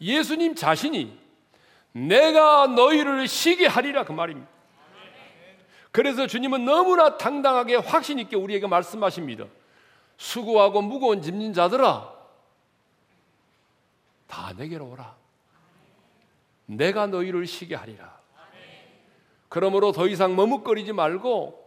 [0.00, 1.18] 예수님 자신이
[1.92, 4.55] 내가 너희를 쉬게 하리라 그 말입니다.
[5.96, 9.46] 그래서 주님은 너무나 당당하게 확신 있게 우리에게 말씀하십니다.
[10.18, 12.14] 수고하고 무거운 짐진 자들아
[14.26, 15.16] 다 내게로 오라.
[16.66, 18.14] 내가 너희를 쉬게 하리라.
[19.48, 21.64] 그러므로 더 이상 머뭇거리지 말고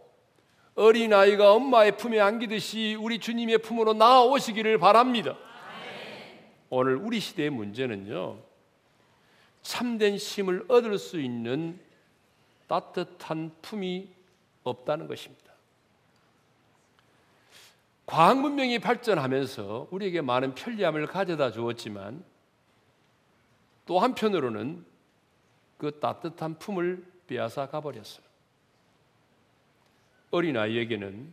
[0.76, 5.36] 어린아이가 엄마의 품에 안기듯이 우리 주님의 품으로 나아오시기를 바랍니다.
[6.68, 8.38] 오늘 우리 시대의 문제는요.
[9.62, 11.80] 참된 쉼을 얻을 수 있는
[12.68, 14.19] 따뜻한 품이
[14.64, 15.50] 없다는 것입니다.
[18.06, 22.24] 과학 문명이 발전하면서 우리에게 많은 편리함을 가져다 주었지만
[23.86, 24.84] 또 한편으로는
[25.78, 28.24] 그 따뜻한 품을 빼앗아 가버렸어요.
[30.32, 31.32] 어린아이에게는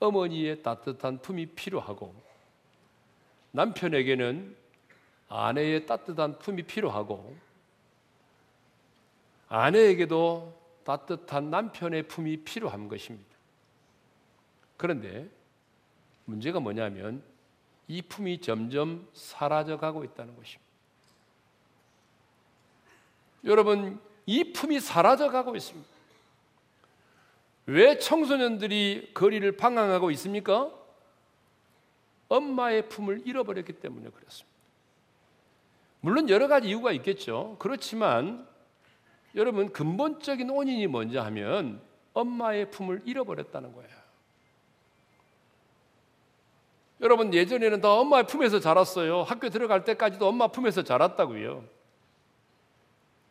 [0.00, 2.14] 어머니의 따뜻한 품이 필요하고
[3.52, 4.56] 남편에게는
[5.28, 7.36] 아내의 따뜻한 품이 필요하고
[9.48, 13.30] 아내에게도 따뜻한 남편의 품이 필요한 것입니다.
[14.76, 15.28] 그런데
[16.24, 17.22] 문제가 뭐냐면
[17.88, 20.62] 이 품이 점점 사라져 가고 있다는 것입니다.
[23.44, 25.88] 여러분, 이 품이 사라져 가고 있습니다.
[27.66, 30.72] 왜 청소년들이 거리를 방황하고 있습니까?
[32.28, 34.52] 엄마의 품을 잃어버렸기 때문에 그렇습니다.
[36.00, 37.56] 물론 여러 가지 이유가 있겠죠.
[37.58, 38.46] 그렇지만
[39.34, 41.80] 여러분 근본적인 원인이 뭔지 하면
[42.12, 44.02] 엄마의 품을 잃어버렸다는 거예요.
[47.00, 49.22] 여러분 예전에는 다 엄마의 품에서 자랐어요.
[49.22, 51.64] 학교 들어갈 때까지도 엄마 품에서 자랐다고요.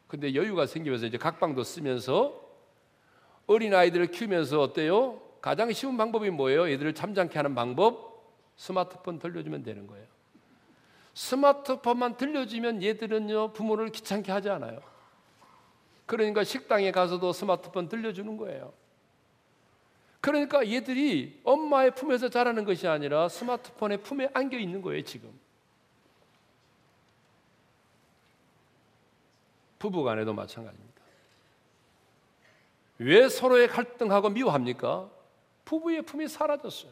[0.07, 2.41] 근데 여유가 생기면서 이제 각방도 쓰면서
[3.47, 5.21] 어린 아이들을 키우면서 어때요?
[5.41, 6.67] 가장 쉬운 방법이 뭐예요?
[6.67, 8.11] 애들을 잠잠케 하는 방법?
[8.57, 10.05] 스마트폰 들려주면 되는 거예요.
[11.13, 14.90] 스마트폰만 들려주면 얘들은요 부모를 귀찮게 하지 않아요.
[16.11, 18.73] 그러니까 식당에 가서도 스마트폰 들려주는 거예요.
[20.19, 25.31] 그러니까 얘들이 엄마의 품에서 자라는 것이 아니라 스마트폰의 품에 안겨 있는 거예요, 지금.
[29.79, 31.01] 부부 간에도 마찬가지입니다.
[32.97, 35.09] 왜 서로의 갈등하고 미워합니까?
[35.63, 36.91] 부부의 품이 사라졌어요.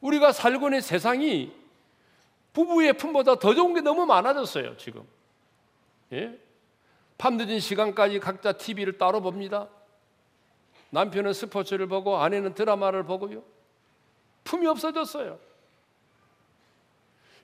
[0.00, 1.54] 우리가 살고 있는 세상이
[2.52, 5.06] 부부의 품보다 더 좋은 게 너무 많아졌어요, 지금.
[6.10, 6.47] 예?
[7.18, 9.68] 밤늦은 시간까지 각자 TV를 따로 봅니다.
[10.90, 13.42] 남편은 스포츠를 보고 아내는 드라마를 보고요.
[14.44, 15.38] 품이 없어졌어요.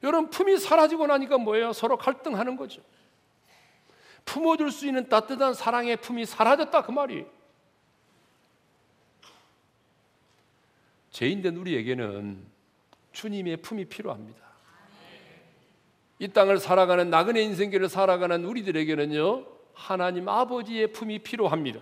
[0.02, 1.72] 여러분, 품이 사라지고 나니까 뭐예요?
[1.72, 2.82] 서로 갈등하는 거죠.
[4.24, 7.26] 품어줄 수 있는 따뜻한 사랑의 품이 사라졌다 그 말이.
[11.10, 12.44] 죄인된 우리에게는
[13.12, 14.42] 주님의 품이 필요합니다.
[16.18, 21.80] 이 땅을 살아가는 나그네 인생길을 살아가는 우리들에게는요 하나님 아버지의 품이 필요합니다.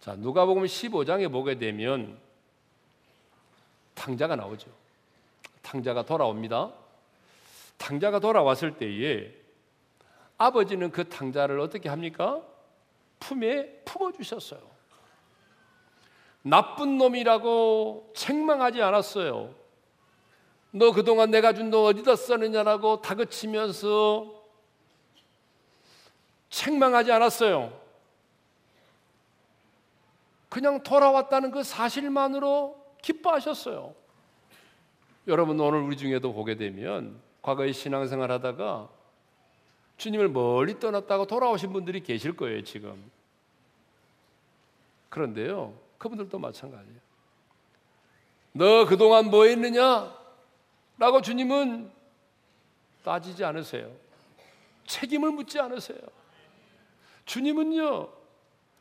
[0.00, 2.18] 자 누가복음 15장에 보게 되면
[3.94, 4.70] 탕자가 나오죠.
[5.62, 6.72] 탕자가 돌아옵니다.
[7.76, 9.32] 탕자가 돌아왔을 때에
[10.38, 12.40] 아버지는 그 탕자를 어떻게 합니까?
[13.20, 14.60] 품에 품어 주셨어요.
[16.42, 19.54] 나쁜 놈이라고 책망하지 않았어요.
[20.72, 24.39] 너 그동안 내가 준 돈 어디다 썼느냐라고 다그치면서
[26.50, 27.80] 책망하지 않았어요.
[30.48, 33.94] 그냥 돌아왔다는 그 사실만으로 기뻐하셨어요.
[35.28, 38.88] 여러분 오늘 우리 중에도 보게 되면 과거에 신앙생활 하다가
[39.96, 43.10] 주님을 멀리 떠났다고 돌아오신 분들이 계실 거예요, 지금.
[45.08, 47.00] 그런데요, 그분들도 마찬가지예요.
[48.52, 50.12] 너 그동안 뭐 했느냐?
[50.98, 51.90] 라고 주님은
[53.04, 53.90] 따지지 않으세요.
[54.86, 55.98] 책임을 묻지 않으세요.
[57.26, 58.08] 주님은요,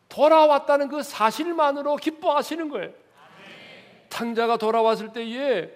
[0.09, 2.91] 돌아왔다는 그 사실만으로 기뻐하시는 거예요.
[4.09, 5.69] 탕자가 돌아왔을 때에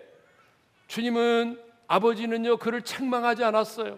[0.88, 3.98] 주님은 아버지는요, 그를 책망하지 않았어요.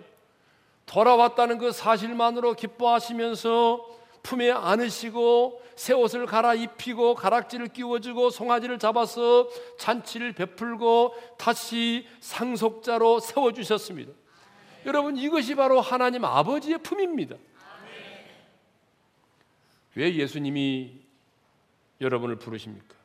[0.86, 11.16] 돌아왔다는 그 사실만으로 기뻐하시면서 품에 안으시고 새 옷을 갈아입히고 가락지를 끼워주고 송아지를 잡아서 잔치를 베풀고
[11.38, 14.12] 다시 상속자로 세워주셨습니다.
[14.86, 17.36] 여러분 이것이 바로 하나님 아버지의 품입니다.
[19.96, 21.02] 왜 예수님이
[22.02, 22.96] 여러분을 부르십니까?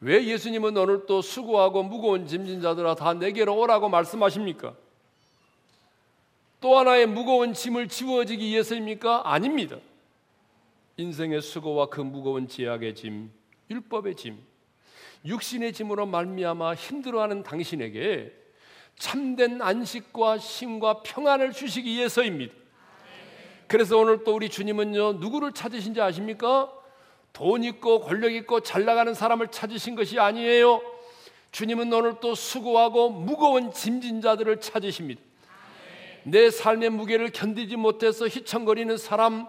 [0.00, 4.74] 왜 예수님은 오늘 또 수고하고 무거운 짐진 자들아 다 내게로 오라고 말씀하십니까?
[6.60, 9.32] 또 하나의 무거운 짐을 지워지기 위해서입니까?
[9.32, 9.76] 아닙니다.
[10.96, 13.30] 인생의 수고와 그 무거운 제약의 짐,
[13.70, 14.38] 율법의 짐,
[15.24, 18.32] 육신의 짐으로 말미암아 힘들어하는 당신에게
[18.96, 22.54] 참된 안식과 쉼과 평안을 주시기 위해서입니다.
[23.68, 26.70] 그래서 오늘 또 우리 주님은요 누구를 찾으신지 아십니까?
[27.32, 30.80] 돈 있고 권력 있고 잘 나가는 사람을 찾으신 것이 아니에요.
[31.52, 35.20] 주님은 오늘 또 수고하고 무거운 짐진 자들을 찾으십니다.
[36.22, 39.46] 내 삶의 무게를 견디지 못해서 휘청거리는 사람,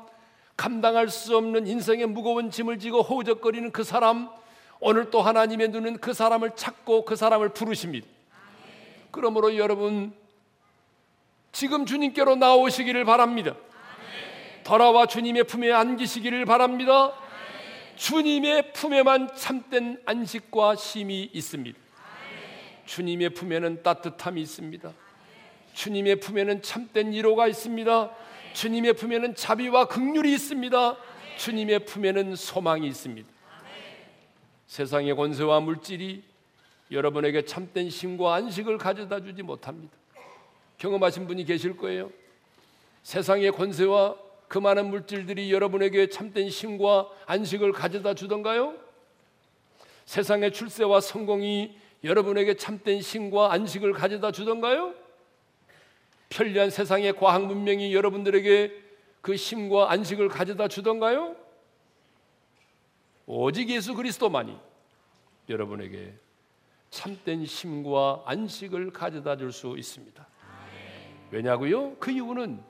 [0.55, 4.30] 감당할 수 없는 인생의 무거운 짐을 지고 허우적거리는 그 사람
[4.80, 8.07] 오늘 또 하나님의 눈은 그 사람을 찾고 그 사람을 부르십니다.
[9.11, 10.13] 그러므로 여러분
[11.51, 13.55] 지금 주님께로 나오시기를 바랍니다.
[14.68, 17.13] 돌아와 주님의 품에 안기시기를 바랍니다.
[17.95, 21.80] 주님의 품에만 참된 안식과 쉼이 있습니다.
[22.86, 24.91] 주님의 품에는 따뜻함이 있습니다.
[25.74, 28.11] 주님의 품에는 참된 위로가 있습니다.
[28.51, 30.97] 주님의 품에는 자비와 긍휼이 있습니다.
[31.38, 33.30] 주님의 품에는 소망이 있습니다.
[34.65, 36.24] 세상의 권세와 물질이
[36.91, 39.95] 여러분에게 참된 쉼과 안식을 가져다 주지 못합니다.
[40.78, 42.11] 경험하신 분이 계실 거예요.
[43.03, 48.76] 세상의 권세와 그 많은 물질들이 여러분에게 참된 쉼과 안식을 가져다 주던가요?
[50.06, 54.93] 세상의 출세와 성공이 여러분에게 참된 쉼과 안식을 가져다 주던가요?
[56.30, 58.84] 편리한 세상의 과학 문명이 여러분들에게
[59.22, 61.36] 그 쉼과 안식을 가져다 주던가요?
[63.26, 64.58] 오직 예수 그리스도만이
[65.50, 66.14] 여러분에게
[66.89, 70.26] 참된 쉼과 안식을 가져다 줄 수 있습니다.
[71.32, 71.95] 왜냐고요?
[71.98, 72.64] 그 이유는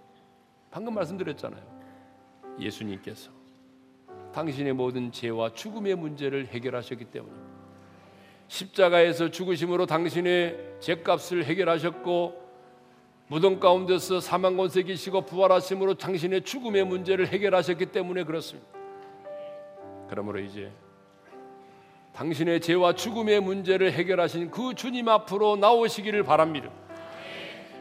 [0.77, 1.63] 방금 말씀드렸잖아요.
[2.59, 3.31] 예수님께서
[4.31, 7.47] 당신의 모든 죄와 죽음의 문제를 해결하셨기 때문입니다.
[8.47, 12.47] 십자가에서 죽으심으로 당신의 죄값을 해결하셨고
[13.25, 18.69] 무덤 가운데서 사망 권세 계시고 부활하심으로 당신의 죽음의 문제를 해결하셨기 때문에 그렇습니다.
[20.07, 20.71] 그러므로 이제
[22.13, 26.69] 당신의 죄와 죽음의 문제를 해결하신 그 주님 앞으로 나오시기를 바랍니다.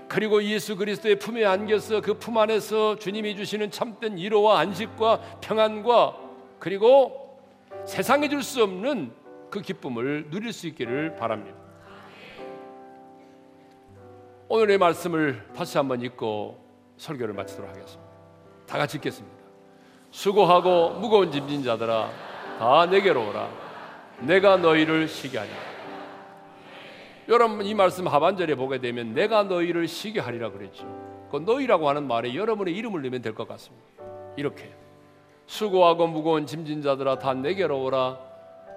[0.08, 6.16] 그리고 예수 그리스도의 품에 안겨서 그 품 안에서 주님이 주시는 참된 위로와 안식과 평안과
[6.58, 7.40] 그리고
[7.84, 9.12] 세상에 줄 수 없는
[9.50, 11.56] 그 기쁨을 누릴 수 있기를 바랍니다.
[14.48, 16.64] 오늘의 말씀을 다시 한번 읽고
[16.98, 18.02] 설교를 마치도록 하겠습니다.
[18.66, 19.36] 다 같이 읽겠습니다.
[20.10, 22.10] 수고하고 무거운 짐진 자들아
[22.58, 23.48] 다 내게로 오라.
[24.20, 25.56] 내가 너희를 쉬게 하리라.
[27.28, 30.84] 여러분 이 말씀 하반절에 보게 되면 내가 너희를 쉬게 하리라 그랬죠.
[31.30, 33.84] 그 너희라고 하는 말에 여러분의 이름을 넣으면 될 것 같습니다.
[34.36, 34.70] 이렇게
[35.46, 38.18] 수고하고 무거운 짐진 자들아 다 내게로 오라.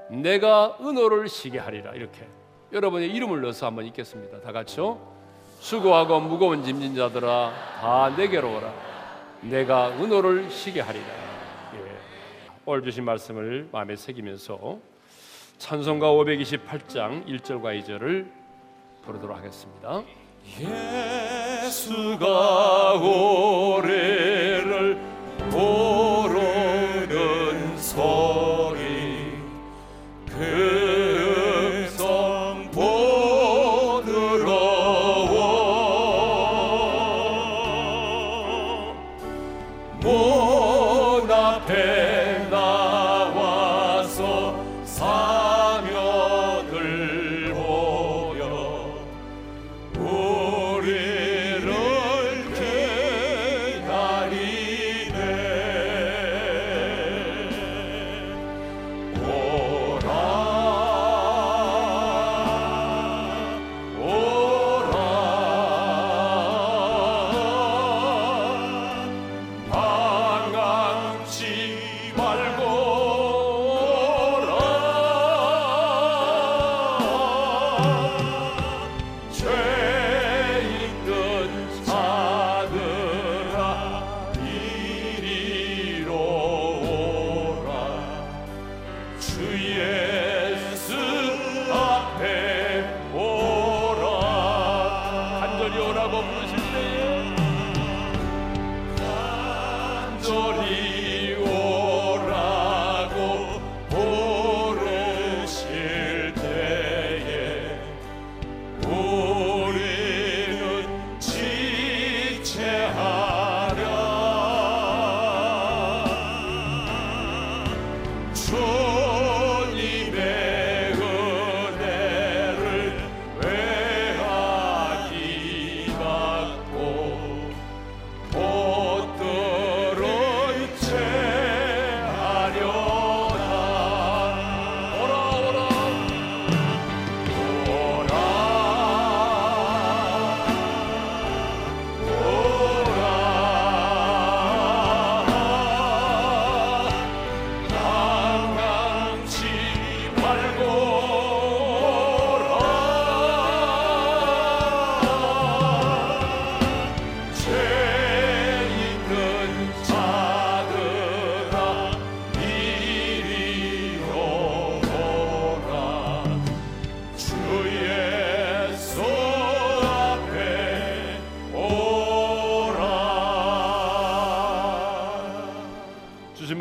[0.09, 1.93] 내가 은호를 쉬게 하리라.
[1.93, 2.27] 이렇게
[2.73, 4.41] 여러분의 이름을 넣어서 한번 읽겠습니다.
[4.41, 4.99] 다 같이요.
[5.59, 8.73] 수고하고 무거운 짐진 자들아 다 내게로 오라.
[9.41, 11.05] 내가 은호를 쉬게 하리라.
[11.75, 11.97] 예.
[12.65, 14.77] 오늘 주신 말씀을 마음에 새기면서
[15.59, 18.38] 찬송가 528장 1절과 2절을
[19.09, 20.03] 부르도록 하겠습니다.
[21.65, 24.99] 예수가 오래를
[25.53, 26.08] 오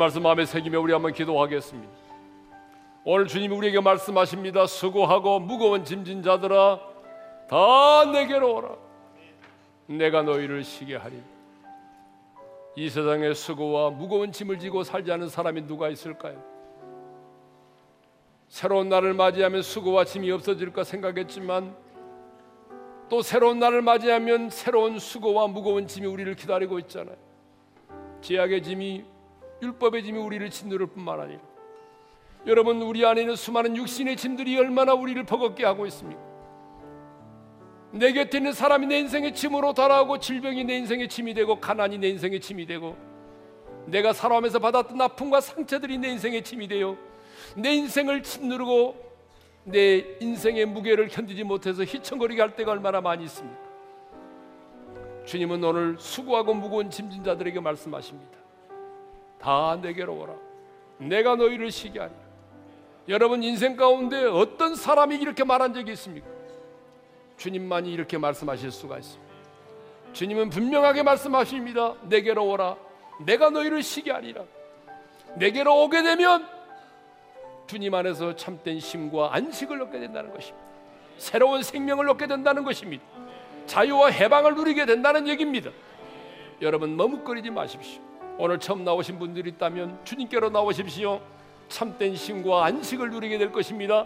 [0.09, 1.93] 말씀 마음에 새기며 우리 한번 기도하겠습니다.
[3.05, 4.65] 오늘 주님이 우리에게 말씀하십니다.
[4.65, 6.79] 수고하고 무거운 짐진 자들아
[7.47, 8.75] 다 내게로 오라.
[9.85, 11.21] 내가 너희를 쉬게 하리.
[12.75, 16.43] 이 세상에 수고와 무거운 짐을 지고 살지 않은 사람이 누가 있을까요?
[18.47, 21.75] 새로운 날을 맞이하면 수고와 짐이 없어질까 생각했지만
[23.09, 27.15] 또 새로운 날을 맞이하면 새로운 수고와 무거운 짐이 우리를 기다리고 있잖아요.
[28.21, 29.18] 제약의 짐이
[29.61, 31.39] 율법의 짐이 우리를 짓누를 뿐만 아니라
[32.47, 36.21] 여러분 우리 안에 있는 수많은 육신의 짐들이 얼마나 우리를 버겁게 하고 있습니까?
[37.91, 42.09] 내 곁에 있는 사람이 내 인생의 짐으로 달아오고 질병이 내 인생의 짐이 되고 가난이 내
[42.09, 42.95] 인생의 짐이 되고
[43.87, 46.95] 내가 살아오면서 받았던 아픔과 상처들이 내 인생의 짐이 되어
[47.55, 49.09] 내 인생을 짓누르고
[49.65, 53.69] 내 인생의 무게를 견디지 못해서 휘청거리게 할 때가 얼마나 많이 있습니까?
[55.25, 58.37] 주님은 오늘 수고하고 무거운 짐진 자들에게 말씀하십니다.
[59.39, 60.35] 다 내게로 오라.
[60.97, 62.11] 내가 너희를 쉬게 하리.
[63.07, 66.27] 여러분 인생 가운데 어떤 사람이 이렇게 말한 적이 있습니까?
[67.37, 69.33] 주님만이 이렇게 말씀하실 수가 있습니다.
[70.13, 71.95] 주님은 분명하게 말씀하십니다.
[72.03, 72.75] 내게로 오라.
[73.25, 74.43] 내가 너희를 쉬게 하리라.
[75.35, 76.47] 내게로 오게 되면
[77.67, 80.67] 주님 안에서 참된 쉼과 안식을 얻게 된다는 것입니다.
[81.17, 83.03] 새로운 생명을 얻게 된다는 것입니다.
[83.67, 85.69] 자유와 해방을 누리게 된다는 얘기입니다.
[86.61, 88.08] 여러분 머뭇거리지 마십시오.
[88.41, 91.19] 오늘 처음 나오신 분들이 있다면 주님께로 나오십시오.
[91.67, 94.05] 참된 쉼과 안식을 누리게 될 것입니다.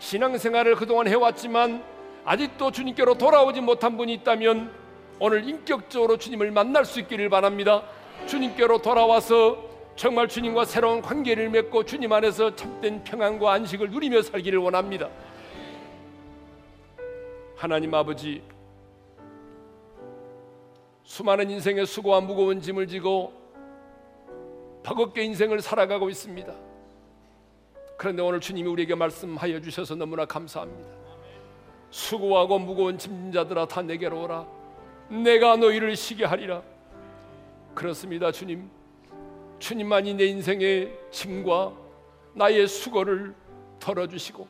[0.00, 1.84] 신앙생활을 그동안 해왔지만
[2.24, 4.72] 아직도 주님께로 돌아오지 못한 분이 있다면
[5.20, 7.84] 오늘 인격적으로 주님을 만날 수 있기를 바랍니다.
[8.26, 9.64] 주님께로 돌아와서
[9.94, 15.08] 정말 주님과 새로운 관계를 맺고 주님 안에서 참된 평안과 안식을 누리며 살기를 원합니다.
[17.54, 18.42] 하나님 아버지
[21.04, 23.38] 수많은 인생의 수고와 무거운 짐을 지고
[24.82, 26.52] 버겁게 인생을 살아가고 있습니다.
[27.96, 30.88] 그런데 오늘 주님이 우리에게 말씀하여 주셔서 너무나 감사합니다.
[31.90, 34.46] 수고하고 무거운 짐진 자들아 다 내게로 오라.
[35.08, 36.62] 내가 너희를 쉬게 하리라.
[37.74, 38.70] 그렇습니다, 주님.
[39.58, 41.72] 주님만이 내 인생의 짐과
[42.34, 43.34] 나의 수고를
[43.80, 44.46] 덜어주시고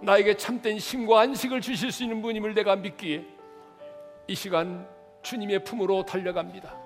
[0.00, 3.26] 나에게 참된 힘과 안식을 주실 수 있는 분임을 내가 믿기에
[4.26, 4.86] 이 시간
[5.22, 6.83] 주님의 품으로 달려갑니다.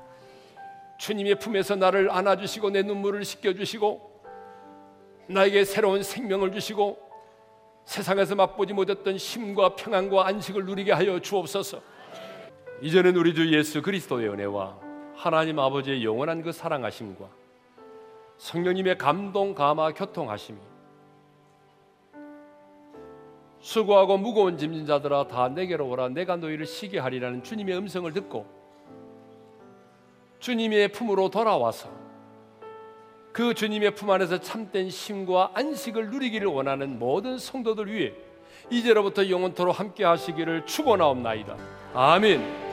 [0.99, 4.09] 주님의 품에서 나를 안아주시고 내 눈물을 씻겨주시고
[5.29, 6.99] 나에게 새로운 생명을 주시고
[7.85, 11.81] 세상에서 맛보지 못했던 힘과 평안과 안식을 누리게 하여 주옵소서.
[12.83, 14.79] 이제는 우리 주 예수 그리스도의 은혜와
[15.15, 17.29] 하나님 아버지의 영원한 그 사랑하심과
[18.37, 20.59] 성령님의 감동 감화 교통하심이
[23.61, 28.58] 수고하고 무거운 짐진 자들아 다 내게로 오라 내가 너희를 쉬게 하리라는 주님의 음성을 듣고
[30.41, 31.89] 주님의 품으로 돌아와서
[33.33, 38.13] 그 주님의 품 안에서 참된 쉼과 안식을 누리기를 원하는 모든 성도들 위해
[38.71, 41.57] 이제로부터 영원토록 함께 하시기를 축원하옵나이다.
[41.95, 42.68] 아멘.